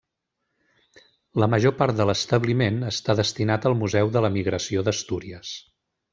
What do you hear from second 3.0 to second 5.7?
destinat al Museu de l'Emigració d'Astúries.